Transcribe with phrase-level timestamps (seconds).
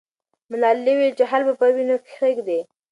[0.51, 2.59] ملالۍ وویل چې خال به پر وینو کښېږدي.